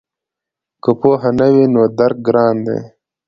[0.83, 2.79] که پوهه نه وي نو درک ګران دی.